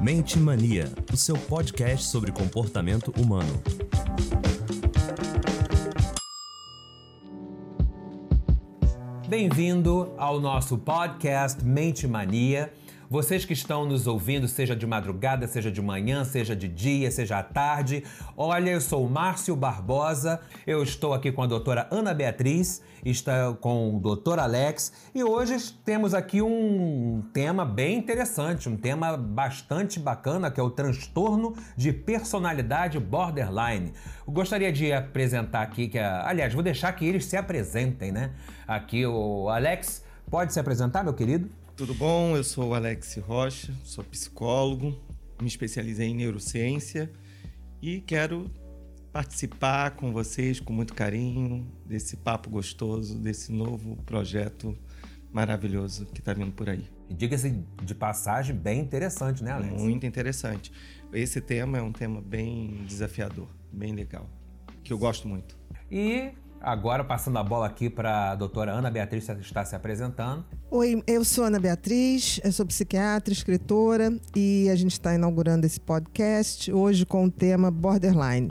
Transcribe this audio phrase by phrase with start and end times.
[0.00, 3.62] Mente Mania, o seu podcast sobre comportamento humano.
[9.28, 12.72] Bem-vindo ao nosso podcast Mente Mania.
[13.12, 17.40] Vocês que estão nos ouvindo, seja de madrugada, seja de manhã, seja de dia, seja
[17.40, 18.04] à tarde.
[18.36, 23.52] Olha, eu sou o Márcio Barbosa, eu estou aqui com a doutora Ana Beatriz, está
[23.54, 29.98] com o doutor Alex e hoje temos aqui um tema bem interessante, um tema bastante
[29.98, 33.92] bacana que é o transtorno de personalidade borderline.
[34.24, 38.30] Eu gostaria de apresentar aqui, que aliás, vou deixar que eles se apresentem, né?
[38.68, 41.50] Aqui o Alex, pode se apresentar, meu querido?
[41.80, 42.36] Tudo bom?
[42.36, 44.94] Eu sou o Alex Rocha, sou psicólogo,
[45.40, 47.10] me especializei em neurociência
[47.80, 48.50] e quero
[49.10, 54.76] participar com vocês com muito carinho desse papo gostoso, desse novo projeto
[55.32, 56.86] maravilhoso que está vindo por aí.
[57.08, 59.80] Diga-se de passagem, bem interessante, né, Alex?
[59.80, 60.70] Muito interessante.
[61.14, 64.28] Esse tema é um tema bem desafiador, bem legal,
[64.84, 65.56] que eu gosto muito.
[65.90, 66.30] E
[66.60, 70.44] Agora, passando a bola aqui para a doutora Ana Beatriz, que está se apresentando.
[70.70, 75.80] Oi, eu sou Ana Beatriz, eu sou psiquiatra, escritora e a gente está inaugurando esse
[75.80, 78.50] podcast hoje com o tema Borderline.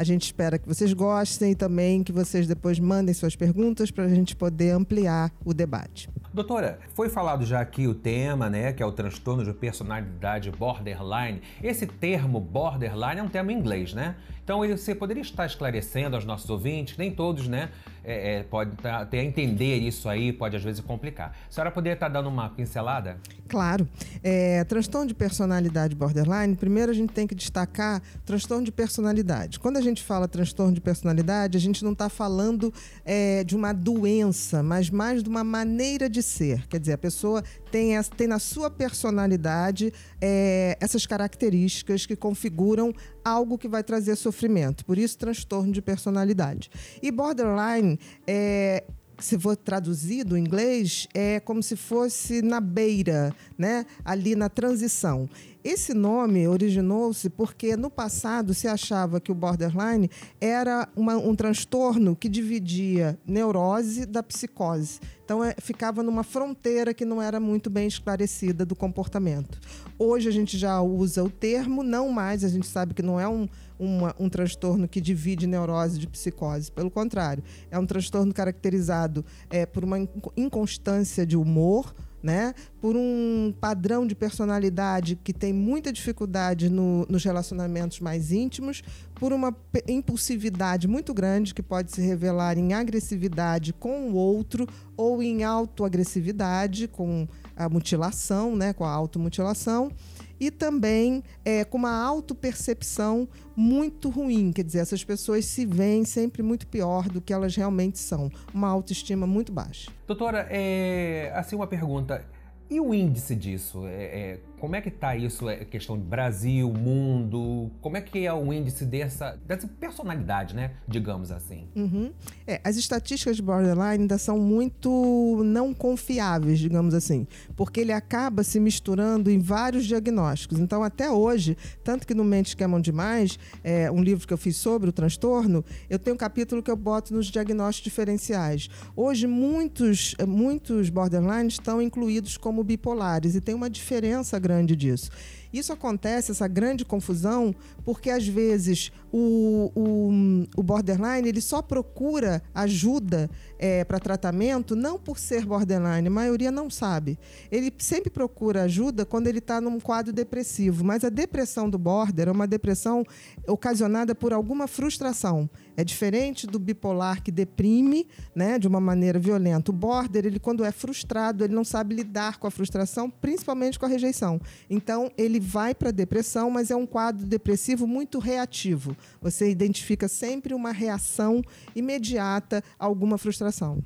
[0.00, 4.04] A gente espera que vocês gostem e também que vocês depois mandem suas perguntas para
[4.04, 6.08] a gente poder ampliar o debate.
[6.32, 11.42] Doutora, foi falado já aqui o tema, né, que é o transtorno de personalidade borderline.
[11.62, 14.16] Esse termo borderline é um termo em inglês, né?
[14.42, 17.68] Então você poderia estar esclarecendo aos nossos ouvintes, nem todos, né,
[18.04, 18.72] é, é, pode
[19.10, 21.36] ter a entender isso aí, pode às vezes complicar.
[21.48, 23.18] A senhora poderia estar dando uma pincelada?
[23.48, 23.88] Claro.
[24.22, 29.58] É, transtorno de personalidade borderline, primeiro a gente tem que destacar transtorno de personalidade.
[29.58, 32.72] Quando a gente fala transtorno de personalidade, a gente não está falando
[33.04, 36.66] é, de uma doença, mas mais de uma maneira de ser.
[36.68, 42.92] Quer dizer, a pessoa tem, tem na sua personalidade é, essas características que configuram
[43.24, 44.84] algo que vai trazer sofrimento.
[44.84, 46.70] Por isso, transtorno de personalidade.
[47.02, 48.84] E borderline é,
[49.20, 53.84] se for traduzido em inglês, é como se fosse na beira, né?
[54.04, 55.28] ali na transição.
[55.62, 60.10] Esse nome originou-se porque no passado se achava que o borderline
[60.40, 65.00] era uma, um transtorno que dividia neurose da psicose.
[65.22, 69.60] Então é, ficava numa fronteira que não era muito bem esclarecida do comportamento.
[69.98, 73.28] Hoje a gente já usa o termo, não mais, a gente sabe que não é
[73.28, 73.46] um,
[73.78, 76.72] uma, um transtorno que divide neurose de psicose.
[76.72, 79.98] Pelo contrário, é um transtorno caracterizado é, por uma
[80.36, 82.54] inconstância de humor né?
[82.80, 88.82] Por um padrão de personalidade que tem muita dificuldade no, nos relacionamentos mais íntimos,
[89.14, 89.54] por uma
[89.86, 94.66] impulsividade muito grande que pode se revelar em agressividade com o outro
[94.96, 97.26] ou em autoagressividade com
[97.56, 98.72] a mutilação, né?
[98.72, 99.90] Com a automutilação
[100.40, 104.50] e também é, com uma autopercepção muito ruim.
[104.52, 108.30] Quer dizer, essas pessoas se veem sempre muito pior do que elas realmente são.
[108.52, 109.92] Uma autoestima muito baixa.
[110.06, 112.24] Doutora, é, assim, uma pergunta.
[112.70, 113.84] E o índice disso?
[113.86, 115.48] É, é, como é que está isso?
[115.48, 117.70] É questão de Brasil, mundo?
[117.80, 120.72] Como é que é o índice dessa, dessa personalidade, né?
[120.86, 121.66] Digamos assim.
[121.74, 122.12] Uhum.
[122.46, 127.26] É, as estatísticas de borderline ainda são muito não confiáveis, digamos assim,
[127.56, 130.58] porque ele acaba se misturando em vários diagnósticos.
[130.58, 134.38] Então, até hoje, tanto que no Mentes que Amam Demais, é, um livro que eu
[134.38, 138.68] fiz sobre o transtorno, eu tenho um capítulo que eu boto nos diagnósticos diferenciais.
[138.94, 145.10] Hoje, muitos, muitos borderlines estão incluídos como bipolares e tem uma diferença grande grande disso.
[145.52, 152.42] Isso acontece, essa grande confusão, porque às vezes o, o, o borderline ele só procura
[152.54, 153.28] ajuda
[153.58, 157.18] é, para tratamento não por ser borderline, a maioria não sabe.
[157.50, 162.28] Ele sempre procura ajuda quando ele está num quadro depressivo, mas a depressão do border
[162.28, 163.04] é uma depressão
[163.46, 165.48] ocasionada por alguma frustração.
[165.76, 169.70] É diferente do bipolar que deprime, né, de uma maneira violenta.
[169.70, 173.86] O border, ele quando é frustrado, ele não sabe lidar com a frustração, principalmente com
[173.86, 174.40] a rejeição.
[174.68, 178.96] Então, ele vai para a depressão, mas é um quadro depressivo muito reativo.
[179.20, 181.42] Você identifica sempre uma reação
[181.74, 183.82] imediata a alguma frustração.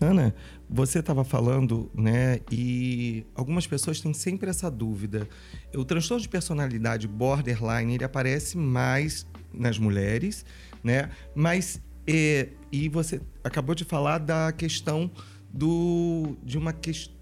[0.00, 0.32] Ana,
[0.70, 2.40] você estava falando, né?
[2.52, 5.28] E algumas pessoas têm sempre essa dúvida.
[5.74, 10.44] O transtorno de personalidade borderline ele aparece mais nas mulheres,
[10.84, 11.10] né?
[11.34, 15.10] Mas e, e você acabou de falar da questão
[15.52, 16.74] do de uma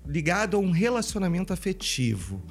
[0.06, 2.42] ligado a um relacionamento afetivo.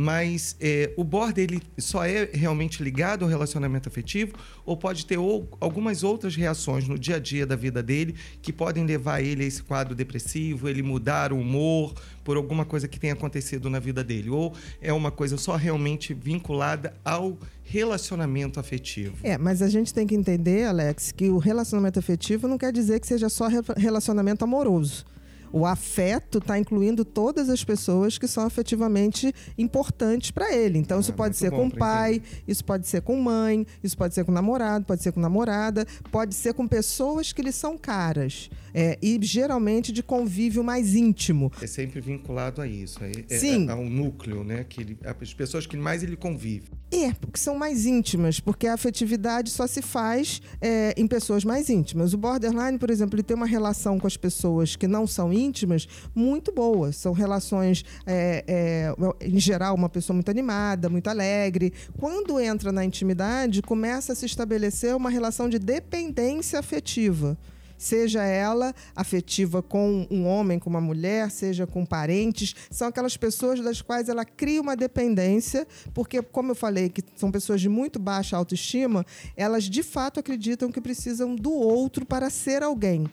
[0.00, 4.32] Mas é, o border ele só é realmente ligado ao relacionamento afetivo
[4.64, 8.52] ou pode ter ou, algumas outras reações no dia a dia da vida dele que
[8.52, 13.00] podem levar ele a esse quadro depressivo, ele mudar o humor por alguma coisa que
[13.00, 14.30] tenha acontecido na vida dele?
[14.30, 19.16] Ou é uma coisa só realmente vinculada ao relacionamento afetivo?
[19.24, 23.00] É, mas a gente tem que entender, Alex, que o relacionamento afetivo não quer dizer
[23.00, 25.04] que seja só relacionamento amoroso.
[25.52, 30.78] O afeto está incluindo todas as pessoas que são afetivamente importantes para ele.
[30.78, 34.14] Então, isso ah, pode ser com o pai, isso pode ser com mãe, isso pode
[34.14, 38.50] ser com namorado, pode ser com namorada, pode ser com pessoas que lhe são caras.
[38.74, 41.50] É, e geralmente de convívio mais íntimo.
[41.60, 43.68] É sempre vinculado a isso, é, é Sim.
[43.68, 44.64] É, ao núcleo, né?
[44.68, 46.70] Que ele, as pessoas que mais ele convive.
[46.90, 51.68] É, porque são mais íntimas, porque a afetividade só se faz é, em pessoas mais
[51.68, 52.14] íntimas.
[52.14, 55.86] O borderline, por exemplo, ele tem uma relação com as pessoas que não são íntimas
[56.14, 56.90] muito boa.
[56.90, 61.74] São relações, é, é, em geral, uma pessoa muito animada, muito alegre.
[61.98, 67.36] Quando entra na intimidade, começa a se estabelecer uma relação de dependência afetiva
[67.78, 73.60] seja ela afetiva com um homem, com uma mulher, seja com parentes, são aquelas pessoas
[73.60, 77.98] das quais ela cria uma dependência, porque, como eu falei, que são pessoas de muito
[77.98, 83.06] baixa autoestima, elas de fato acreditam que precisam do outro para ser alguém.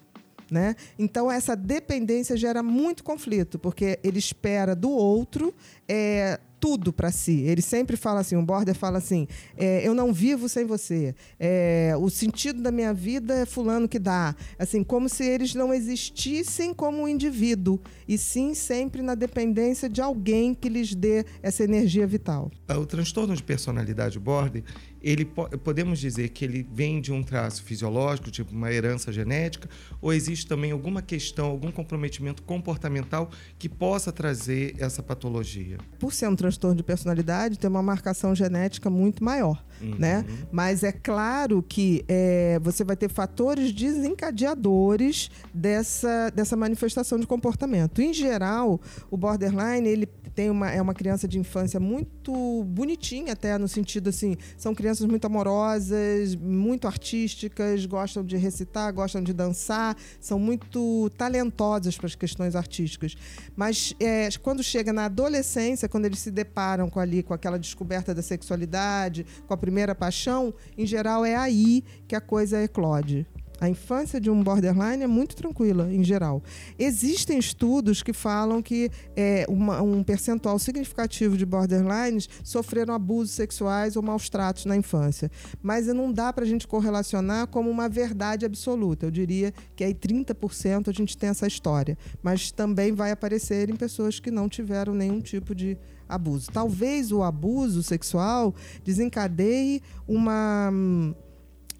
[0.50, 0.75] Né?
[0.97, 5.53] Então, essa dependência gera muito conflito, porque ele espera do outro
[5.88, 7.41] é, tudo para si.
[7.41, 11.15] Ele sempre fala assim, o Border fala assim, é, eu não vivo sem você.
[11.39, 14.35] É, o sentido da minha vida é fulano que dá.
[14.57, 20.01] Assim, como se eles não existissem como um indivíduo, e sim sempre na dependência de
[20.01, 22.51] alguém que lhes dê essa energia vital.
[22.69, 24.63] O transtorno de personalidade Border,
[25.05, 29.69] ele podemos dizer que ele vem de um traço fisiológico, tipo uma herança genética,
[30.01, 33.29] ou existe também alguma questão, algum comprometimento comportamental
[33.59, 35.77] que possa trazer essa patologia?
[35.99, 39.95] Por ser um transtorno de personalidade, tem uma marcação genética muito maior, uhum.
[39.98, 40.25] né?
[40.51, 48.01] Mas é claro que é, você vai ter fatores desencadeadores dessa, dessa manifestação de comportamento.
[48.01, 48.80] Em geral,
[49.10, 54.10] o borderline ele tem uma, é uma criança de infância muito bonitinha, até no sentido
[54.10, 61.10] assim, são crianças muito amorosas, muito artísticas, gostam de recitar, gostam de dançar, são muito
[61.18, 63.16] talentosas para as questões artísticas.
[63.56, 68.13] Mas é, quando chega na adolescência, quando eles se deparam com ali com aquela descoberta
[68.13, 73.25] da sexualidade, com a primeira paixão, em geral é aí que a coisa eclode.
[73.59, 76.44] A infância de um borderline é muito tranquila, em geral.
[76.77, 83.95] Existem estudos que falam que é, uma, um percentual significativo de borderlines sofreram abusos sexuais
[83.95, 85.31] ou maus tratos na infância.
[85.63, 89.06] Mas não dá para a gente correlacionar como uma verdade absoluta.
[89.06, 91.97] Eu diria que aí 30% a gente tem essa história.
[92.21, 96.51] Mas também vai aparecer em pessoas que não tiveram nenhum tipo de abuso.
[96.51, 98.53] Talvez o abuso sexual
[98.83, 100.71] desencadeie uma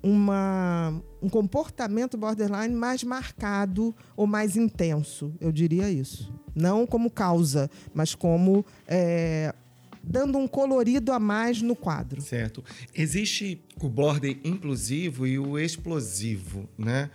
[0.06, 6.32] uma, um comportamento borderline mais marcado ou mais intenso, eu diria isso.
[6.54, 9.52] Não como causa, mas como é,
[10.04, 12.22] dando um colorido a mais no quadro.
[12.22, 12.64] Certo.
[12.94, 17.10] Existe o border inclusivo e o explosivo, né?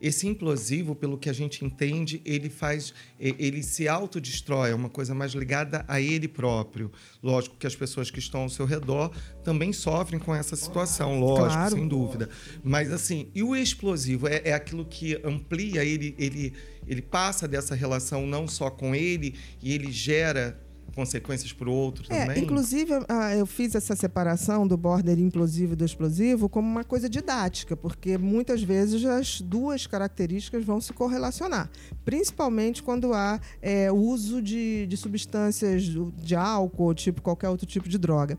[0.00, 5.14] Esse implosivo, pelo que a gente entende, ele faz, ele se autodestrói, é uma coisa
[5.14, 6.90] mais ligada a ele próprio.
[7.22, 9.10] Lógico que as pessoas que estão ao seu redor
[9.44, 11.76] também sofrem com essa situação, lógico, claro.
[11.76, 12.30] sem dúvida.
[12.64, 16.54] Mas assim, e o explosivo é, é aquilo que amplia, ele, ele,
[16.86, 20.58] ele passa dessa relação não só com ele, e ele gera
[20.94, 22.42] consequências para o outro é, também?
[22.42, 27.08] Inclusive, ah, eu fiz essa separação do border implosivo e do explosivo como uma coisa
[27.08, 31.70] didática, porque muitas vezes as duas características vão se correlacionar,
[32.04, 37.98] principalmente quando há é, uso de, de substâncias de álcool, tipo qualquer outro tipo de
[37.98, 38.38] droga.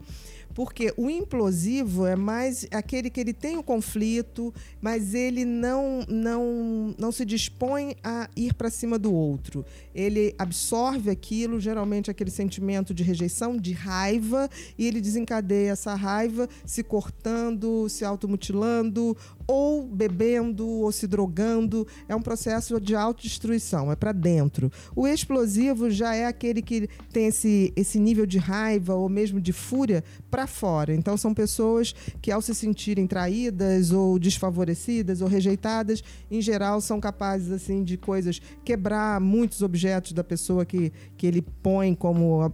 [0.54, 6.96] Porque o implosivo é mais aquele que ele tem o conflito, mas ele não, não,
[6.98, 9.66] não se dispõe a ir para cima do outro.
[9.94, 16.48] Ele absorve aquilo, geralmente aquele sentimento de rejeição, de raiva, e ele desencadeia essa raiva
[16.66, 19.16] se cortando, se automutilando,
[19.52, 21.86] ou bebendo, ou se drogando.
[22.08, 24.72] É um processo de autodestruição, é para dentro.
[24.96, 29.52] O explosivo já é aquele que tem esse, esse nível de raiva ou mesmo de
[29.52, 30.96] fúria para fora.
[30.96, 37.02] Então são pessoas que ao se sentirem traídas ou desfavorecidas ou rejeitadas, em geral são
[37.02, 42.54] capazes assim de coisas quebrar muitos objetos da pessoa que, que ele põe como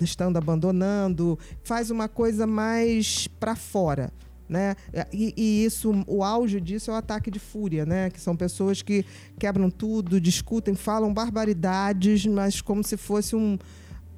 [0.00, 4.12] estando abandonando, faz uma coisa mais para fora.
[4.48, 4.74] Né?
[5.12, 8.08] E, e, isso, o auge disso é o ataque de fúria, né?
[8.10, 9.04] Que são pessoas que
[9.38, 13.58] quebram tudo, discutem, falam barbaridades, mas como se fosse um,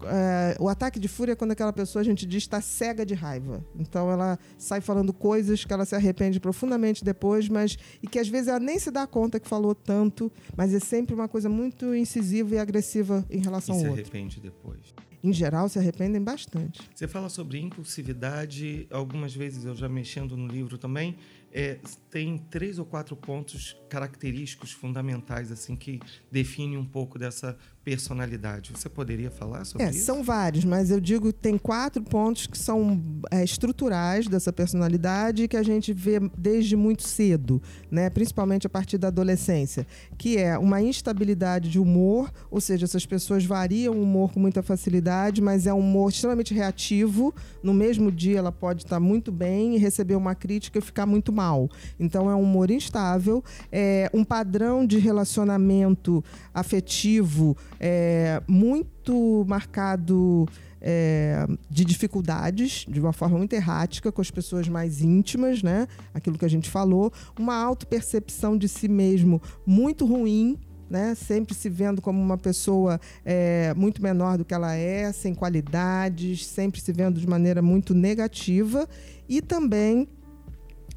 [0.04, 3.14] é, o ataque de fúria é quando aquela pessoa, a gente diz, está cega de
[3.14, 3.64] raiva.
[3.78, 8.28] Então ela sai falando coisas que ela se arrepende profundamente depois, mas e que às
[8.28, 11.94] vezes ela nem se dá conta que falou tanto, mas é sempre uma coisa muito
[11.94, 14.02] incisiva e agressiva em relação e ao se outro.
[14.02, 14.94] arrepende depois.
[15.22, 16.80] Em geral, se arrependem bastante.
[16.94, 21.16] Você fala sobre impulsividade, algumas vezes eu já mexendo no livro também,
[21.52, 21.78] é,
[22.10, 28.70] tem três ou quatro pontos característicos fundamentais assim que definem um pouco dessa personalidade.
[28.72, 30.04] Você poderia falar sobre É, isso?
[30.04, 35.48] são vários, mas eu digo que tem quatro pontos que são é, estruturais dessa personalidade
[35.48, 38.08] que a gente vê desde muito cedo, né?
[38.10, 39.86] principalmente a partir da adolescência,
[40.18, 44.62] que é uma instabilidade de humor, ou seja, essas pessoas variam o humor com muita
[44.62, 47.34] facilidade, mas é um humor extremamente reativo.
[47.62, 51.32] No mesmo dia ela pode estar muito bem e receber uma crítica e ficar muito
[51.40, 51.70] mal.
[51.98, 53.42] Então é um humor instável,
[53.72, 60.46] é um padrão de relacionamento afetivo é, muito marcado
[60.80, 65.86] é, de dificuldades, de uma forma muito errática, com as pessoas mais íntimas, né?
[66.14, 70.58] Aquilo que a gente falou, uma autopercepção de si mesmo muito ruim.
[70.88, 71.14] Né?
[71.14, 76.44] Sempre se vendo como uma pessoa é, muito menor do que ela é, sem qualidades,
[76.44, 78.88] sempre se vendo de maneira muito negativa
[79.28, 80.08] e também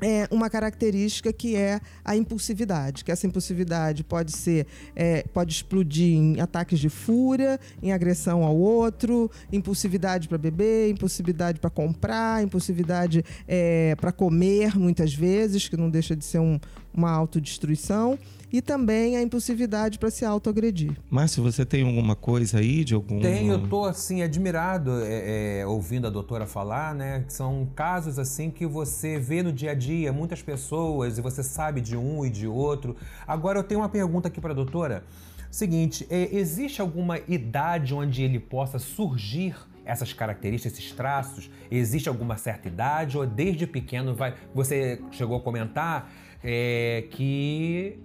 [0.04, 6.18] é uma característica que é a impulsividade, que essa impulsividade pode ser, é, pode explodir
[6.18, 13.24] em ataques de fúria, em agressão ao outro, impulsividade para beber, impulsividade para comprar, impulsividade
[13.48, 16.60] é, para comer, muitas vezes, que não deixa de ser um,
[16.94, 18.18] uma autodestruição
[18.54, 20.92] e também a impulsividade para se autoagredir.
[21.10, 23.20] Márcio, você tem alguma coisa aí de algum.
[23.20, 27.24] Tenho, eu tô assim, admirado é, é, ouvindo a doutora falar, né?
[27.26, 31.42] Que são casos assim que você vê no dia a dia, muitas pessoas, e você
[31.42, 32.96] sabe de um e de outro.
[33.26, 35.04] Agora eu tenho uma pergunta aqui para a doutora.
[35.50, 41.50] Seguinte, é, existe alguma idade onde ele possa surgir essas características, esses traços?
[41.70, 44.36] Existe alguma certa idade ou desde pequeno vai?
[44.54, 46.12] Você chegou a comentar
[46.44, 47.98] é, que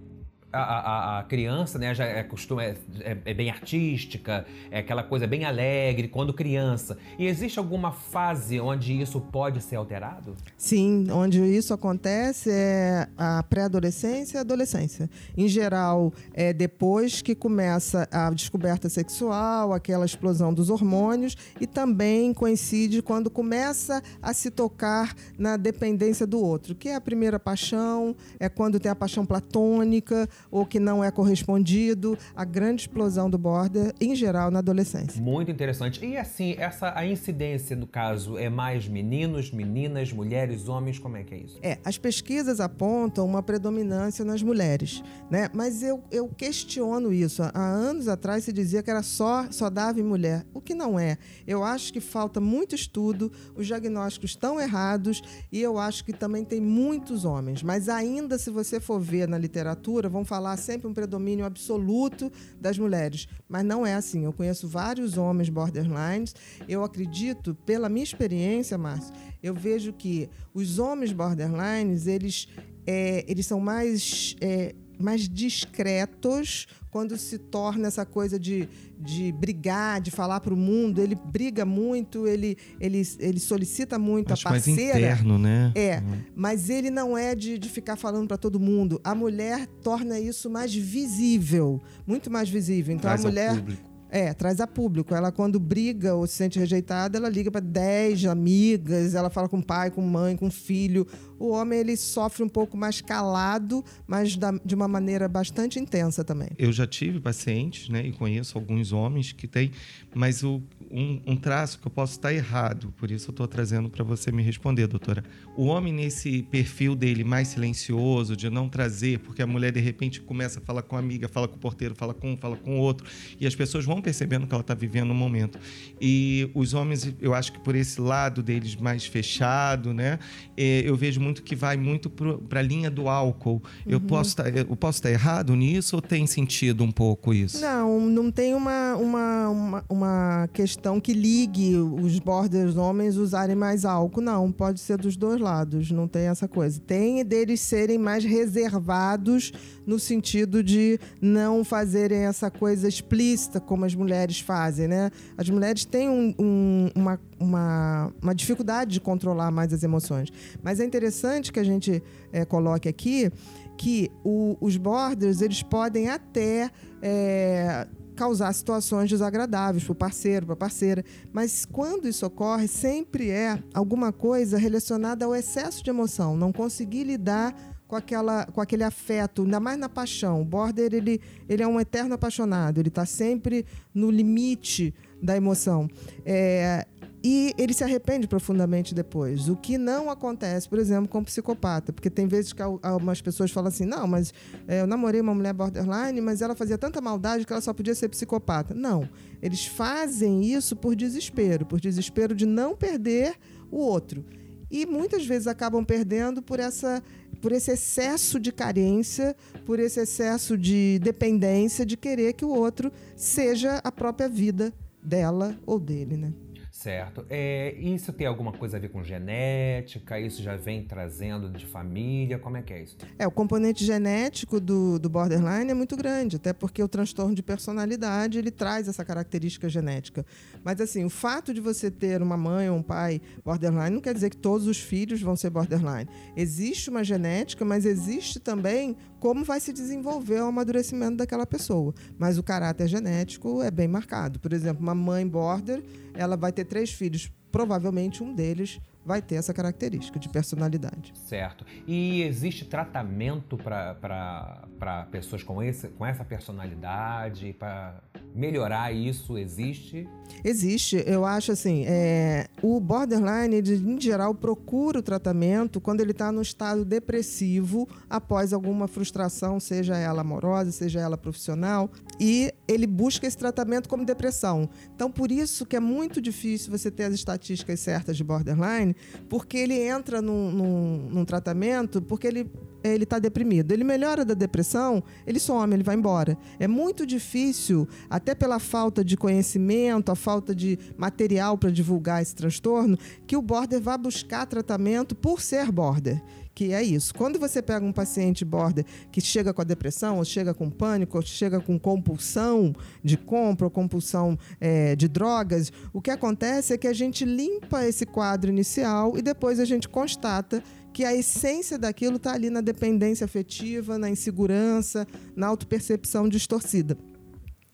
[0.53, 5.27] a, a, a, criança, né, já é, costuma, é, é, bem artística, é aquela coisa
[5.27, 6.97] bem alegre quando criança.
[7.19, 10.35] E existe alguma fase onde isso pode ser alterado?
[10.57, 15.11] Sim, onde isso acontece é a pré-adolescência e a adolescência.
[15.37, 22.33] Em geral, é depois que começa a descoberta sexual, aquela explosão dos hormônios, e também
[22.33, 28.17] coincide quando começa a se tocar na dependência do outro, que é a primeira paixão,
[28.41, 33.39] é quando tem a paixão platônica ou que não é correspondido, a grande explosão do
[33.39, 35.21] border, em geral, na adolescência.
[35.21, 36.05] Muito interessante.
[36.05, 41.23] E assim, essa a incidência do caso é mais meninos, meninas, mulheres, homens, como é
[41.23, 41.59] que é isso?
[41.63, 45.49] É, as pesquisas apontam uma predominância nas mulheres, né?
[45.53, 47.43] Mas eu, eu questiono isso.
[47.43, 50.99] Há anos atrás se dizia que era só, só dava em mulher, o que não
[50.99, 51.19] é.
[51.47, 56.45] Eu acho que falta muito estudo, os diagnósticos estão errados e eu acho que também
[56.45, 57.63] tem muitos homens.
[57.63, 62.31] Mas ainda, se você for ver na literatura, vão falar sempre um predomínio absoluto
[62.61, 64.25] das mulheres, mas não é assim.
[64.25, 66.35] Eu conheço vários homens borderlines.
[66.69, 72.47] Eu acredito, pela minha experiência, Márcio, eu vejo que os homens borderlines eles
[72.87, 80.01] é, eles são mais é, mais discretos quando se torna essa coisa de, de brigar,
[80.01, 81.01] de falar para o mundo.
[81.01, 84.95] Ele briga muito, ele, ele, ele solicita muito Acho a parceira.
[84.95, 85.73] mais interno, né?
[85.75, 86.03] É,
[86.35, 89.01] mas ele não é de, de ficar falando para todo mundo.
[89.05, 92.95] A mulher torna isso mais visível, muito mais visível.
[92.95, 93.83] Então Traz a mulher público.
[94.11, 95.15] é, traz a público.
[95.15, 99.61] Ela, quando briga ou se sente rejeitada, ela liga para 10 amigas, ela fala com
[99.61, 101.07] pai, com mãe, com filho.
[101.39, 106.25] O homem, ele sofre um pouco mais calado, mas da- de uma maneira bastante intensa
[106.25, 106.49] também.
[106.59, 109.71] Eu já tive pacientes, né, e conheço alguns homens que têm,
[110.15, 113.89] mas o, um, um traço que eu posso estar errado, por isso eu estou trazendo
[113.89, 115.23] para você me responder, doutora.
[115.57, 120.21] O homem nesse perfil dele mais silencioso, de não trazer, porque a mulher de repente
[120.21, 122.79] começa a falar com a amiga, fala com o porteiro, fala com um, fala com
[122.79, 123.07] o outro,
[123.39, 125.59] e as pessoas vão percebendo que ela está vivendo um momento.
[126.01, 130.19] E os homens, eu acho que por esse lado deles mais fechado, né,
[130.57, 133.63] eh, eu vejo muito que vai muito para a linha do álcool.
[133.87, 137.61] Eu posso estar eu posso estar errado nisso ou tem sentido um pouco isso?
[137.61, 143.85] Não, não tem uma, uma, uma, uma questão que ligue os borders homens usarem mais
[143.85, 144.21] álcool.
[144.21, 146.81] Não, pode ser dos dois lados, não tem essa coisa.
[146.81, 149.53] Tem deles serem mais reservados
[149.89, 155.11] no sentido de não fazerem essa coisa explícita como as mulheres fazem, né?
[155.37, 160.29] As mulheres têm um- um- uma, uma, uma dificuldade de controlar mais as emoções.
[160.63, 162.03] Mas é interessante que a gente
[162.33, 163.31] eh, coloque aqui
[163.79, 170.53] que o- os borders eles podem até é, causar situações desagradáveis para o parceiro, para
[170.55, 171.05] a parceira.
[171.33, 177.05] Mas quando isso ocorre, sempre é alguma coisa relacionada ao excesso de emoção, não conseguir
[177.05, 177.55] lidar
[177.89, 180.43] com, aquela, com aquele afeto, ainda mais na paixão.
[180.43, 183.65] O border ele, ele é um eterno apaixonado, ele está sempre
[183.95, 185.89] no limite da emoção.
[186.25, 186.87] É,
[187.25, 189.49] e ele se arrepende profundamente depois.
[189.49, 191.93] O que não acontece, por exemplo, com o psicopata.
[191.93, 194.33] Porque tem vezes que algumas pessoas falam assim: não, mas
[194.69, 197.95] é, eu namorei uma mulher borderline, mas ela fazia tanta maldade que ela só podia
[197.95, 198.73] ser psicopata.
[198.73, 199.09] Não.
[199.43, 203.35] Eles fazem isso por desespero por desespero de não perder
[203.71, 204.25] o outro.
[204.71, 207.03] E muitas vezes acabam perdendo por, essa,
[207.41, 212.93] por esse excesso de carência, por esse excesso de dependência de querer que o outro
[213.17, 216.33] seja a própria vida dela ou dele, né?
[216.79, 217.27] Certo.
[217.29, 220.21] É, isso tem alguma coisa a ver com genética?
[220.21, 222.39] Isso já vem trazendo de família?
[222.39, 222.97] Como é que é isso?
[223.19, 227.43] É, o componente genético do, do borderline é muito grande, até porque o transtorno de
[227.43, 230.25] personalidade ele traz essa característica genética.
[230.63, 234.15] Mas assim, o fato de você ter uma mãe ou um pai borderline não quer
[234.15, 236.09] dizer que todos os filhos vão ser borderline.
[236.37, 241.93] Existe uma genética, mas existe também como vai se desenvolver o amadurecimento daquela pessoa.
[242.17, 244.39] Mas o caráter genético é bem marcado.
[244.39, 245.83] Por exemplo, uma mãe border,
[246.19, 251.15] ela vai ter três filhos, provavelmente um deles vai ter essa característica de personalidade.
[251.27, 251.65] Certo.
[251.87, 258.03] E existe tratamento para pessoas com, esse, com essa personalidade, para
[258.35, 259.39] melhorar isso?
[259.39, 260.07] Existe?
[260.45, 261.03] Existe.
[261.07, 266.31] Eu acho assim, é, o borderline, ele, em geral, procura o tratamento quando ele está
[266.31, 273.27] no estado depressivo após alguma frustração, seja ela amorosa, seja ela profissional, e ele busca
[273.27, 274.69] esse tratamento como depressão.
[274.95, 278.95] Então, por isso que é muito difícil você ter as estatísticas certas de borderline,
[279.29, 282.51] porque ele entra num, num, num tratamento porque ele
[282.85, 283.73] ele está deprimido.
[283.73, 286.39] Ele melhora da depressão, ele some, ele vai embora.
[286.61, 292.37] É muito difícil, até pela falta de conhecimento, a falta de material para divulgar esse
[292.37, 292.97] transtorno,
[293.27, 296.23] que o border vá buscar tratamento por ser border
[296.59, 297.15] que é isso.
[297.15, 301.17] Quando você pega um paciente border que chega com a depressão, ou chega com pânico,
[301.17, 306.77] ou chega com compulsão de compra, ou compulsão é, de drogas, o que acontece é
[306.77, 310.61] que a gente limpa esse quadro inicial e depois a gente constata
[310.93, 315.07] que a essência daquilo está ali na dependência afetiva, na insegurança,
[315.37, 316.99] na autopercepção distorcida.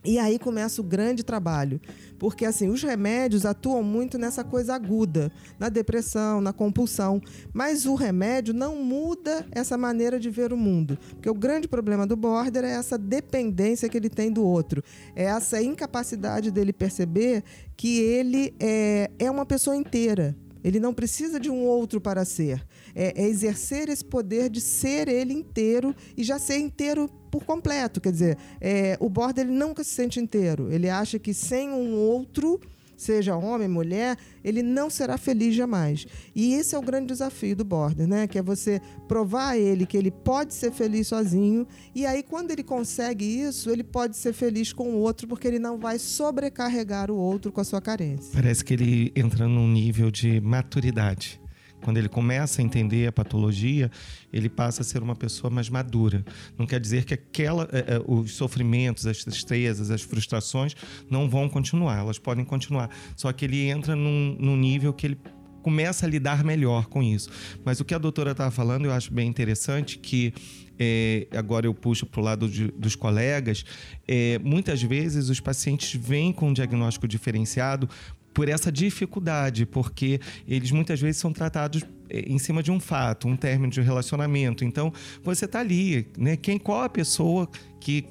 [0.05, 1.81] E aí começa o grande trabalho,
[2.19, 7.23] porque assim, os remédios atuam muito nessa coisa aguda, na depressão, na compulsão,
[7.55, 12.07] mas o remédio não muda essa maneira de ver o mundo, porque o grande problema
[12.07, 14.85] do border é essa dependência que ele tem do outro,
[15.17, 17.43] é essa incapacidade dele perceber
[17.75, 22.67] que ele é, é uma pessoa inteira, ele não precisa de um outro para ser.
[22.95, 28.01] É, é, exercer esse poder de ser ele inteiro e já ser inteiro por completo.
[28.01, 30.73] Quer dizer, é, o border ele nunca se sente inteiro.
[30.73, 32.59] Ele acha que sem um outro
[32.97, 36.07] seja homem, mulher, ele não será feliz jamais.
[36.35, 38.27] E esse é o grande desafio do border, né?
[38.27, 42.51] Que é você provar a ele que ele pode ser feliz sozinho e aí quando
[42.51, 47.11] ele consegue isso, ele pode ser feliz com o outro porque ele não vai sobrecarregar
[47.11, 48.33] o outro com a sua carência.
[48.33, 51.44] Parece que ele entra num nível de maturidade.
[51.85, 53.91] Quando ele começa a entender a patologia,
[54.33, 56.25] ele passa a ser uma pessoa mais madura.
[56.59, 60.75] Não quer dizer que aquela, é, é, os sofrimentos, as tristezas, as frustrações
[61.11, 62.89] não vão continuar, elas podem continuar.
[63.15, 65.19] Só que ele entra num, num nível que ele
[65.63, 67.29] começa a lidar melhor com isso.
[67.63, 70.33] Mas o que a doutora estava falando, eu acho bem interessante que
[70.79, 73.65] é, agora eu puxo para o lado de, dos colegas,
[74.07, 77.89] é, muitas vezes os pacientes vêm com um diagnóstico diferenciado
[78.35, 83.29] por essa dificuldade, porque eles muitas vezes são tratados eh, em cima de um fato,
[83.29, 84.65] um término de relacionamento.
[84.65, 84.93] Então,
[85.23, 86.37] você está ali, né?
[86.37, 87.49] Quem, qual a pessoa
[87.85, 88.03] que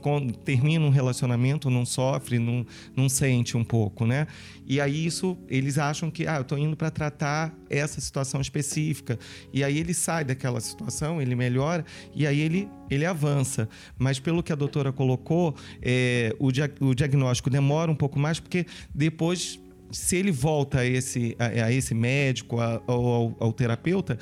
[0.46, 2.64] termina um relacionamento não sofre, não,
[2.96, 4.28] não sente um pouco, né?
[4.68, 9.18] E aí isso, eles acham que, ah, eu estou indo para tratar essa situação específica.
[9.52, 11.84] E aí ele sai daquela situação, ele melhora
[12.14, 13.68] e aí ele, ele avança.
[13.98, 18.40] Mas pelo que a doutora colocou, é, o, dia, o diagnóstico demora um pouco mais
[18.40, 19.60] porque depois
[19.94, 24.18] se ele volta a esse, a, a esse médico ou ao, ao terapeuta,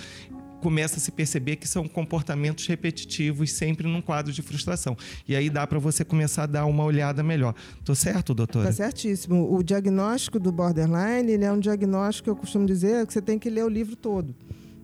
[0.61, 4.95] começa a se perceber que são comportamentos repetitivos, sempre num quadro de frustração.
[5.27, 7.55] E aí dá para você começar a dar uma olhada melhor.
[7.83, 8.67] Tô certo, doutora?
[8.67, 9.53] Tá certíssimo.
[9.53, 13.39] O diagnóstico do borderline, ele é um diagnóstico que eu costumo dizer que você tem
[13.39, 14.35] que ler o livro todo.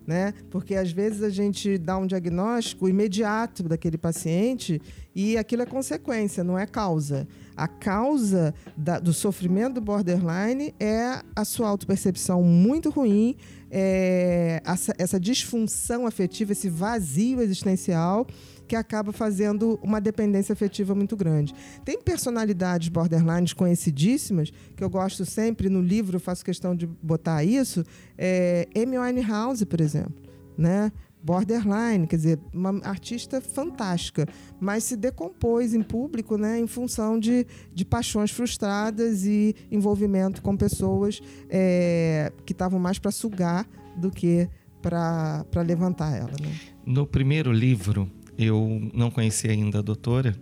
[0.08, 0.32] Né?
[0.50, 4.80] Porque às vezes a gente dá um diagnóstico imediato daquele paciente
[5.14, 7.28] e aquilo é consequência, não é causa.
[7.54, 13.36] A causa da, do sofrimento do borderline é a sua autopercepção muito ruim,
[13.70, 18.26] é essa, essa disfunção afetiva, esse vazio existencial
[18.68, 21.54] que acaba fazendo uma dependência afetiva muito grande.
[21.84, 27.84] Tem personalidades borderlines conhecidíssimas, que eu gosto sempre, no livro faço questão de botar isso,
[28.16, 30.14] é Amy Winehouse, por exemplo,
[30.56, 30.92] né?
[31.22, 34.26] borderline, quer dizer, uma artista fantástica,
[34.60, 40.56] mas se decompôs em público né, em função de, de paixões frustradas e envolvimento com
[40.56, 44.48] pessoas é, que estavam mais para sugar do que
[44.80, 46.30] para levantar ela.
[46.40, 46.54] Né?
[46.86, 50.34] No primeiro livro, eu não conhecia ainda a doutora,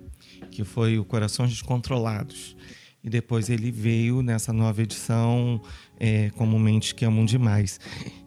[0.51, 2.55] que foi o Corações Descontrolados.
[3.03, 5.63] E depois ele veio nessa nova edição,
[5.99, 7.81] é, comumente que amam demais.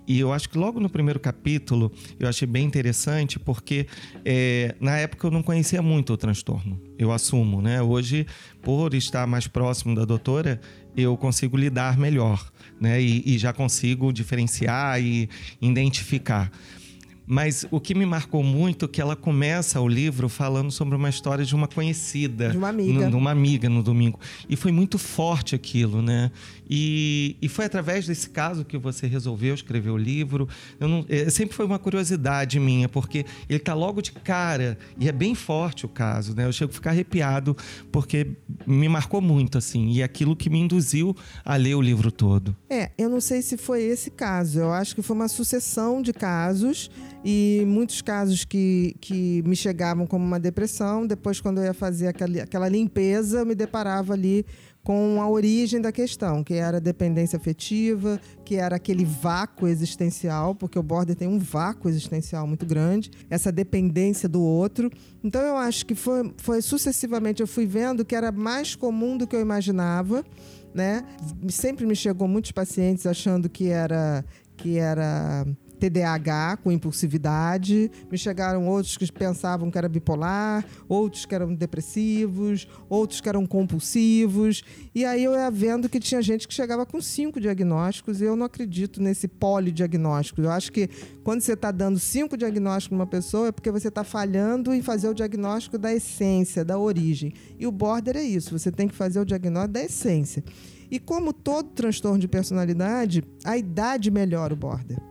[0.07, 3.85] E eu acho que logo no primeiro capítulo eu achei bem interessante porque
[4.25, 6.81] é, na época eu não conhecia muito o transtorno.
[6.97, 7.79] Eu assumo, né?
[7.81, 8.25] Hoje,
[8.63, 10.59] por estar mais próximo da doutora,
[10.97, 12.51] eu consigo lidar melhor,
[12.81, 12.99] né?
[12.99, 15.29] E, e já consigo diferenciar e
[15.61, 16.51] identificar.
[17.31, 21.09] Mas o que me marcou muito é que ela começa o livro falando sobre uma
[21.09, 22.49] história de uma conhecida.
[22.49, 23.07] De uma amiga.
[23.07, 24.19] De uma amiga no domingo.
[24.49, 26.31] E foi muito forte aquilo, né?
[26.69, 30.47] E, e foi através desse caso que você resolveu escrever o livro.
[30.79, 35.11] Não, é, sempre foi uma curiosidade minha, porque ele está logo de cara e é
[35.11, 36.45] bem forte o caso, né?
[36.45, 37.57] Eu chego a ficar arrepiado
[37.91, 38.27] porque
[38.67, 39.87] me marcou muito, assim.
[39.89, 42.55] E é aquilo que me induziu a ler o livro todo.
[42.69, 44.59] É, eu não sei se foi esse caso.
[44.59, 46.91] Eu acho que foi uma sucessão de casos
[47.23, 51.05] e muitos casos que, que me chegavam como uma depressão.
[51.05, 54.45] Depois, quando eu ia fazer aquela, aquela limpeza, eu me deparava ali
[54.83, 60.79] com a origem da questão, que era dependência afetiva, que era aquele vácuo existencial, porque
[60.79, 64.89] o border tem um vácuo existencial muito grande, essa dependência do outro.
[65.23, 69.27] Então eu acho que foi, foi sucessivamente eu fui vendo que era mais comum do
[69.27, 70.23] que eu imaginava,
[70.73, 71.03] né?
[71.49, 74.23] Sempre me chegou muitos pacientes achando que era
[74.55, 75.45] que era
[75.79, 82.67] TDAH com impulsividade, me chegaram outros que pensavam que era bipolar, outros que eram depressivos,
[82.89, 84.63] outros que eram compulsivos.
[84.93, 88.35] E aí eu ia vendo que tinha gente que chegava com cinco diagnósticos e eu
[88.35, 90.41] não acredito nesse polidiagnóstico.
[90.41, 90.89] Eu acho que
[91.23, 95.07] quando você está dando cinco diagnósticos uma pessoa é porque você está falhando em fazer
[95.07, 97.33] o diagnóstico da essência, da origem.
[97.57, 100.43] E o border é isso, você tem que fazer o diagnóstico da essência.
[100.91, 105.08] E como todo transtorno de personalidade, a idade melhora o border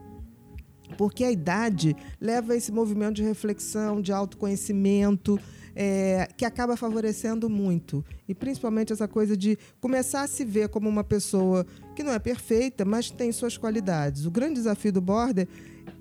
[0.99, 5.39] porque a idade leva a esse movimento de reflexão, de autoconhecimento,
[5.73, 8.03] é, que acaba favorecendo muito.
[8.27, 12.19] E principalmente essa coisa de começar a se ver como uma pessoa que não é
[12.19, 14.25] perfeita, mas tem suas qualidades.
[14.25, 15.47] O grande desafio do Border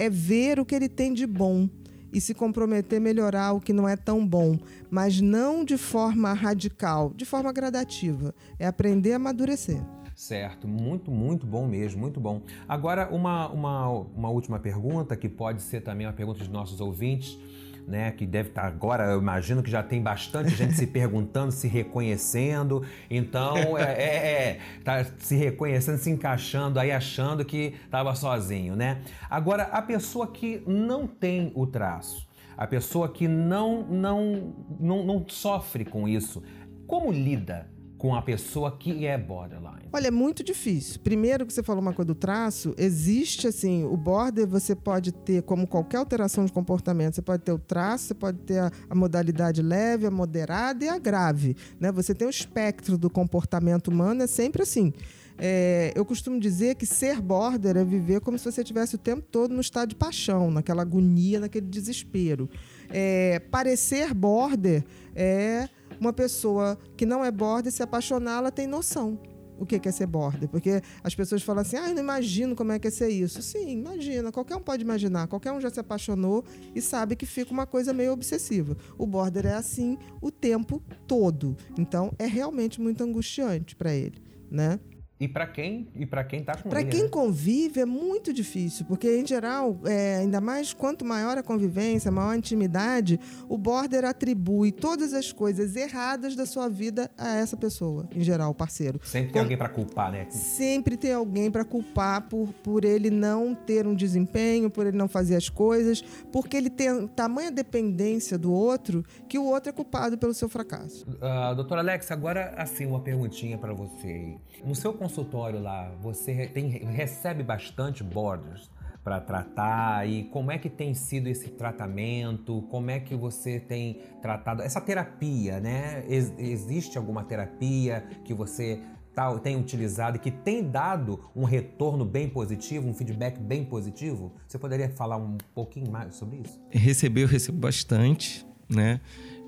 [0.00, 1.70] é ver o que ele tem de bom
[2.12, 4.58] e se comprometer a melhorar o que não é tão bom,
[4.90, 8.34] mas não de forma radical, de forma gradativa.
[8.58, 9.80] É aprender a amadurecer.
[10.18, 12.42] Certo, muito, muito bom mesmo, muito bom.
[12.68, 17.38] Agora, uma, uma, uma última pergunta, que pode ser também uma pergunta dos nossos ouvintes,
[17.86, 18.10] né?
[18.10, 22.84] Que deve estar agora, eu imagino que já tem bastante gente se perguntando, se reconhecendo.
[23.08, 29.00] Então, é, é, é, tá se reconhecendo, se encaixando aí, achando que estava sozinho, né?
[29.30, 32.26] Agora, a pessoa que não tem o traço,
[32.56, 36.42] a pessoa que não, não, não, não sofre com isso,
[36.88, 37.77] como lida?
[37.98, 39.88] Com a pessoa que é borderline?
[39.92, 41.00] Olha, é muito difícil.
[41.00, 45.42] Primeiro que você falou uma coisa do traço, existe assim, o border você pode ter
[45.42, 48.94] como qualquer alteração de comportamento, você pode ter o traço, você pode ter a, a
[48.94, 51.90] modalidade leve, a moderada e a grave, né?
[51.90, 54.92] Você tem o espectro do comportamento humano, é sempre assim.
[55.40, 59.22] É, eu costumo dizer que ser border é viver como se você tivesse o tempo
[59.22, 62.48] todo no estado de paixão, naquela agonia, naquele desespero.
[62.90, 64.84] É, parecer border
[65.14, 65.68] é
[66.00, 69.18] uma pessoa que não é border se apaixonar, ela tem noção
[69.58, 70.48] o que é ser border.
[70.48, 73.42] Porque as pessoas falam assim, ah, eu não imagino como é que é ser isso.
[73.42, 77.52] Sim, imagina, qualquer um pode imaginar, qualquer um já se apaixonou e sabe que fica
[77.52, 78.76] uma coisa meio obsessiva.
[78.96, 81.56] O border é assim o tempo todo.
[81.76, 84.78] Então é realmente muito angustiante para ele, né?
[85.20, 87.08] E para quem e para quem está com Para quem né?
[87.08, 92.30] convive é muito difícil, porque em geral, é, ainda mais quanto maior a convivência, maior
[92.30, 98.08] a intimidade, o border atribui todas as coisas erradas da sua vida a essa pessoa,
[98.14, 99.00] em geral, o parceiro.
[99.02, 100.26] Sempre tem alguém para culpar, né?
[100.30, 105.08] Sempre tem alguém para culpar por, por ele não ter um desempenho, por ele não
[105.08, 106.00] fazer as coisas,
[106.30, 111.06] porque ele tem tamanha dependência do outro que o outro é culpado pelo seu fracasso.
[111.08, 114.36] Uh, doutora Alex, agora assim uma perguntinha para você.
[114.64, 118.70] No seu consultório lá, você tem, recebe bastante borders
[119.02, 122.62] para tratar e como é que tem sido esse tratamento?
[122.70, 126.04] Como é que você tem tratado essa terapia, né?
[126.06, 128.82] Ex existe alguma terapia que você
[129.14, 134.32] tá, tem utilizado e que tem dado um retorno bem positivo, um feedback bem positivo?
[134.46, 136.60] Você poderia falar um pouquinho mais sobre isso?
[136.70, 139.00] Receber, eu recebo bastante né?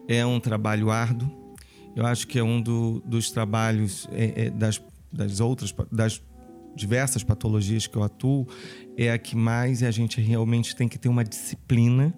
[0.09, 1.31] É um trabalho árduo.
[1.95, 4.81] Eu acho que é um do, dos trabalhos é, é, das,
[5.13, 6.23] das outras, das
[6.75, 8.47] diversas patologias que eu atuo,
[8.97, 12.15] é a que mais a gente realmente tem que ter uma disciplina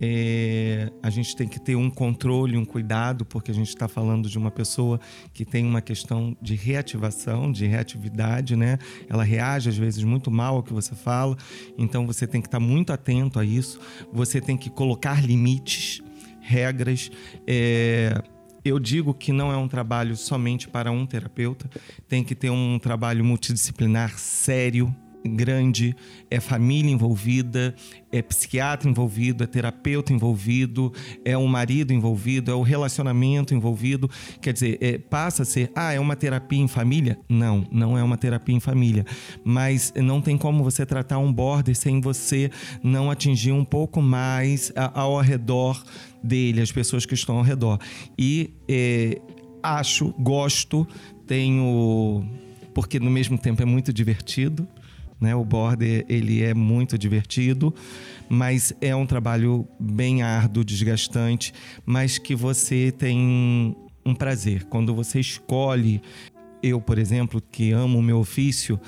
[0.00, 4.28] é, a gente tem que ter um controle, um cuidado, porque a gente está falando
[4.28, 5.00] de uma pessoa
[5.32, 8.78] que tem uma questão de reativação, de reatividade, né?
[9.08, 11.36] Ela reage às vezes muito mal ao que você fala,
[11.78, 13.80] então você tem que estar tá muito atento a isso.
[14.12, 16.02] Você tem que colocar limites,
[16.40, 17.10] regras.
[17.46, 18.20] É,
[18.64, 21.68] eu digo que não é um trabalho somente para um terapeuta,
[22.08, 24.94] tem que ter um trabalho multidisciplinar sério,
[25.24, 25.96] grande,
[26.30, 27.74] é família envolvida,
[28.12, 30.92] é psiquiatra envolvido, é terapeuta envolvido,
[31.24, 34.10] é um marido envolvido, é o relacionamento envolvido.
[34.40, 37.18] Quer dizer, é, passa a ser, ah, é uma terapia em família?
[37.28, 39.04] Não, não é uma terapia em família.
[39.44, 42.50] Mas não tem como você tratar um border sem você
[42.82, 45.82] não atingir um pouco mais a, ao redor
[46.22, 47.78] dele, as pessoas que estão ao redor.
[48.18, 49.20] E é,
[49.62, 50.86] acho, gosto,
[51.26, 52.24] tenho.
[52.74, 54.66] Porque no mesmo tempo é muito divertido
[55.20, 55.34] né?
[55.34, 57.74] O border ele é muito divertido,
[58.28, 61.52] mas é um trabalho bem árduo, desgastante,
[61.84, 64.64] mas que você tem um prazer.
[64.64, 66.02] Quando você escolhe,
[66.62, 68.80] eu, por exemplo, que amo o meu ofício,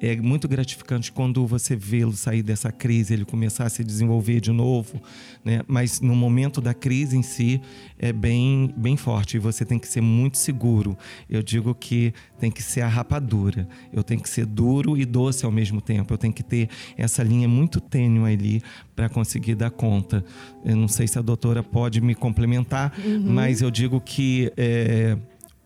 [0.00, 4.50] é muito gratificante quando você vê-lo sair dessa crise, ele começar a se desenvolver de
[4.50, 5.00] novo,
[5.44, 5.60] né?
[5.68, 7.60] Mas no momento da crise em si
[7.98, 10.96] é bem, bem forte e você tem que ser muito seguro.
[11.28, 13.68] Eu digo que tem que ser a rapadura.
[13.92, 16.14] Eu tenho que ser duro e doce ao mesmo tempo.
[16.14, 18.62] Eu tenho que ter essa linha muito tênue ali
[18.96, 20.24] para conseguir dar conta.
[20.64, 23.24] Eu não sei se a doutora pode me complementar, uhum.
[23.26, 25.16] mas eu digo que é,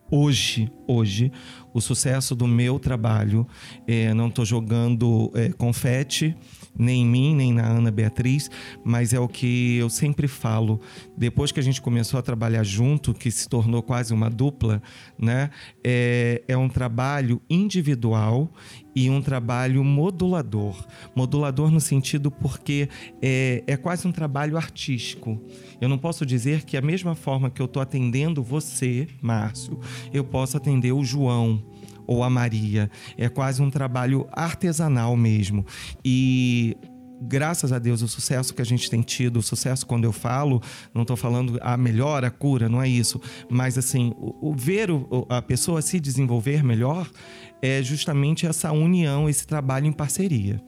[0.09, 1.31] hoje, hoje,
[1.73, 3.47] o sucesso do meu trabalho,
[3.87, 6.35] é, não estou jogando é, confete,
[6.77, 8.49] nem em mim, nem na Ana Beatriz,
[8.83, 10.79] mas é o que eu sempre falo.
[11.17, 14.81] Depois que a gente começou a trabalhar junto, que se tornou quase uma dupla,
[15.17, 15.49] né?
[15.83, 18.51] É, é um trabalho individual
[18.95, 20.85] e um trabalho modulador.
[21.15, 22.87] Modulador no sentido porque
[23.21, 25.41] é, é quase um trabalho artístico.
[25.81, 29.79] Eu não posso dizer que a mesma forma que eu estou atendendo você, Márcio,
[30.13, 31.61] eu posso atender o João
[32.07, 32.89] ou a Maria.
[33.17, 35.65] É quase um trabalho artesanal mesmo.
[36.03, 36.77] E
[37.21, 40.61] graças a Deus, o sucesso que a gente tem tido, o sucesso quando eu falo,
[40.93, 43.19] não estou falando a melhor, a cura, não é isso.
[43.49, 47.09] Mas, assim, o, o ver o, a pessoa se desenvolver melhor
[47.61, 50.61] é justamente essa união, esse trabalho em parceria.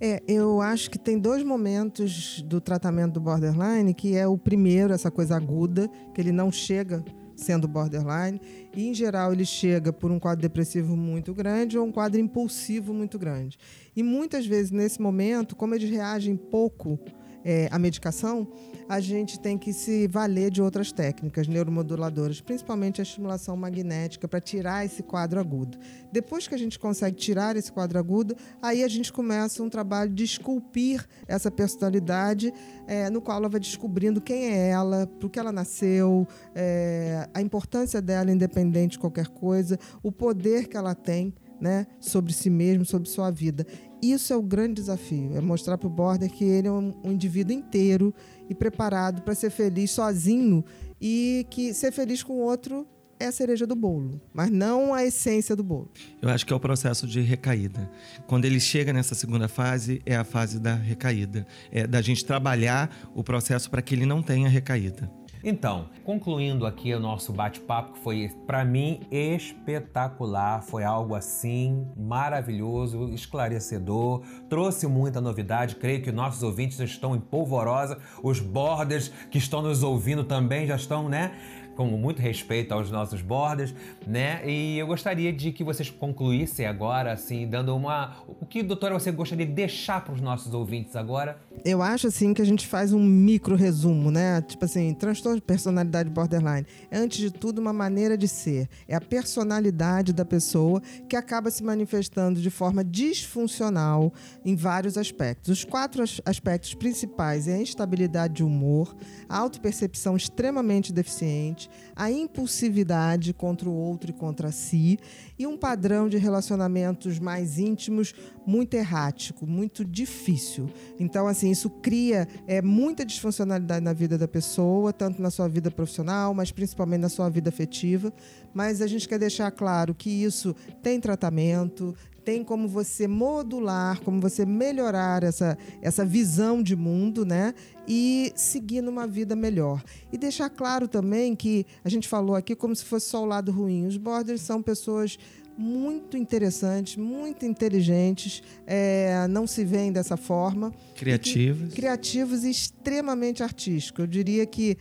[0.00, 4.92] É, eu acho que tem dois momentos do tratamento do borderline, que é o primeiro,
[4.92, 7.04] essa coisa aguda, que ele não chega
[7.42, 8.40] sendo borderline,
[8.74, 12.94] e em geral ele chega por um quadro depressivo muito grande ou um quadro impulsivo
[12.94, 13.58] muito grande.
[13.94, 16.98] E muitas vezes nesse momento, como eles reagem pouco
[17.44, 18.46] é, à medicação,
[18.88, 24.40] a gente tem que se valer de outras técnicas neuromoduladoras, principalmente a estimulação magnética, para
[24.40, 25.78] tirar esse quadro agudo.
[26.10, 30.12] Depois que a gente consegue tirar esse quadro agudo, aí a gente começa um trabalho
[30.12, 32.52] de esculpir essa personalidade,
[32.86, 37.40] é, no qual ela vai descobrindo quem é ela, por que ela nasceu, é, a
[37.40, 42.84] importância dela, independente de qualquer coisa, o poder que ela tem né, sobre si mesmo,
[42.84, 43.64] sobre sua vida.
[44.02, 47.12] Isso é o grande desafio, é mostrar para o border que ele é um, um
[47.12, 48.12] indivíduo inteiro
[48.50, 50.64] e preparado para ser feliz sozinho
[51.00, 52.84] e que ser feliz com o outro
[53.20, 55.88] é a cereja do bolo, mas não a essência do bolo.
[56.20, 57.88] Eu acho que é o processo de recaída.
[58.26, 61.46] Quando ele chega nessa segunda fase, é a fase da recaída.
[61.70, 65.08] É da gente trabalhar o processo para que ele não tenha recaída.
[65.44, 73.08] Então, concluindo aqui o nosso bate-papo, que foi para mim espetacular, foi algo assim maravilhoso,
[73.08, 75.74] esclarecedor, trouxe muita novidade.
[75.74, 80.76] Creio que nossos ouvintes estão em polvorosa, os borders que estão nos ouvindo também já
[80.76, 81.32] estão, né?
[81.76, 83.74] Com muito respeito aos nossos borders,
[84.06, 84.42] né?
[84.48, 88.16] E eu gostaria de que vocês concluíssem agora, assim, dando uma.
[88.40, 91.38] O que, doutora, você gostaria de deixar para os nossos ouvintes agora?
[91.64, 94.40] Eu acho, assim, que a gente faz um micro resumo, né?
[94.42, 96.66] Tipo assim, transtorno de personalidade borderline.
[96.90, 98.68] É, antes de tudo, uma maneira de ser.
[98.86, 104.12] É a personalidade da pessoa que acaba se manifestando de forma disfuncional
[104.44, 105.50] em vários aspectos.
[105.50, 108.94] Os quatro aspectos principais é a instabilidade de humor,
[109.28, 111.61] a autopercepção extremamente deficiente,
[111.94, 114.98] a impulsividade contra o outro e contra si,
[115.38, 118.14] e um padrão de relacionamentos mais íntimos
[118.46, 120.70] muito errático, muito difícil.
[120.98, 125.70] Então, assim, isso cria é, muita disfuncionalidade na vida da pessoa, tanto na sua vida
[125.70, 128.12] profissional, mas principalmente na sua vida afetiva.
[128.54, 134.20] Mas a gente quer deixar claro que isso tem tratamento, tem como você modular, como
[134.20, 137.54] você melhorar essa, essa visão de mundo, né?
[137.86, 139.82] E seguir numa vida melhor.
[140.12, 143.50] E deixar claro também que a gente falou aqui como se fosse só o lado
[143.50, 143.86] ruim.
[143.86, 145.18] Os borders são pessoas
[145.56, 150.72] muito interessantes, muito inteligentes, é, não se veem dessa forma.
[150.94, 151.72] Criativos.
[151.72, 154.00] E criativos e extremamente artísticos.
[154.00, 154.76] Eu diria que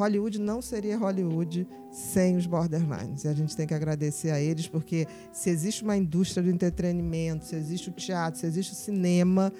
[0.00, 3.24] Hollywood não seria Hollywood sem os borderlines.
[3.24, 7.44] E a gente tem que agradecer a eles, porque se existe uma indústria do entretenimento,
[7.44, 9.52] se existe o teatro, se existe o cinema,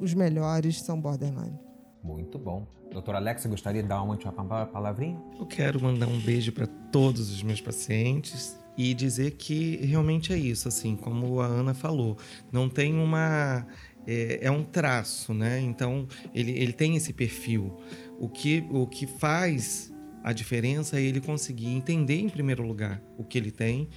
[0.00, 1.56] os melhores são borderline.
[2.02, 2.66] Muito bom.
[2.90, 5.20] Doutora Alexa, gostaria de dar uma última palavrinha?
[5.38, 10.36] Eu quero mandar um beijo para todos os meus pacientes e dizer que realmente é
[10.36, 12.16] isso, assim, como a Ana falou,
[12.50, 13.64] não tem uma
[14.06, 15.60] é, é, um traço, né?
[15.60, 17.72] Então ele, ele tem esse perfil.
[18.18, 19.92] O que, o que faz
[20.24, 23.90] a diferença é ele conseguir entender, em primeiro lugar, o que ele tem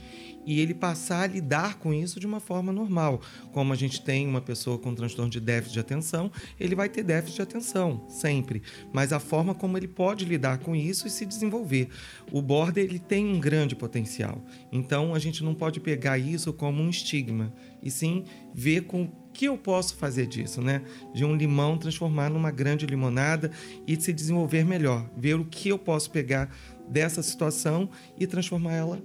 [0.45, 3.21] e ele passar a lidar com isso de uma forma normal.
[3.51, 7.03] Como a gente tem uma pessoa com transtorno de déficit de atenção, ele vai ter
[7.03, 8.61] déficit de atenção, sempre.
[8.93, 11.89] Mas a forma como ele pode lidar com isso e se desenvolver.
[12.31, 14.41] O border ele tem um grande potencial.
[14.71, 19.45] Então a gente não pode pegar isso como um estigma, e sim ver com que
[19.45, 20.81] eu posso fazer disso, né?
[21.13, 23.51] De um limão transformar numa grande limonada
[23.85, 26.49] e se desenvolver melhor, ver o que eu posso pegar
[26.89, 27.87] dessa situação
[28.19, 28.99] e transformar ela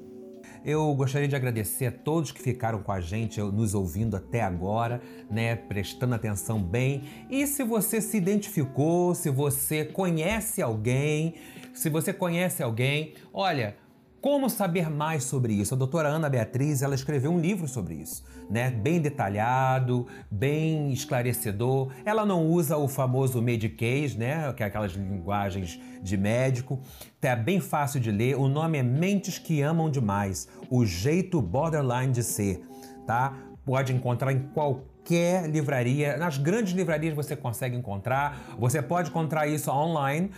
[0.64, 5.02] eu gostaria de agradecer a todos que ficaram com a gente, nos ouvindo até agora,
[5.28, 7.02] né, prestando atenção bem.
[7.28, 11.34] E se você se identificou, se você conhece alguém,
[11.74, 13.76] se você conhece alguém, olha,
[14.22, 15.74] como saber mais sobre isso?
[15.74, 18.70] A doutora Ana Beatriz, ela escreveu um livro sobre isso, né?
[18.70, 21.92] Bem detalhado, bem esclarecedor.
[22.04, 24.52] Ela não usa o famoso medicase, né?
[24.52, 26.80] Que é aquelas linguagens de médico.
[27.20, 28.36] É bem fácil de ler.
[28.36, 30.48] O nome é Mentes que Amam Demais.
[30.70, 32.62] O jeito borderline de ser,
[33.04, 33.36] tá?
[33.64, 38.38] Pode encontrar em qualquer qualquer livraria, nas grandes livrarias você consegue encontrar.
[38.58, 40.30] Você pode encontrar isso online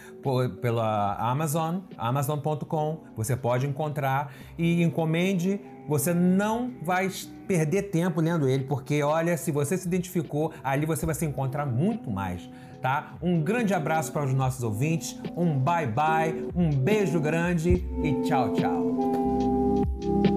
[0.60, 3.04] pela Amazon, amazon.com.
[3.16, 5.60] Você pode encontrar e encomende.
[5.86, 7.10] Você não vai
[7.46, 11.66] perder tempo lendo ele, porque olha, se você se identificou, ali você vai se encontrar
[11.66, 12.48] muito mais.
[12.80, 13.14] Tá?
[13.22, 18.52] Um grande abraço para os nossos ouvintes, um bye bye, um beijo grande e tchau,
[18.52, 20.33] tchau.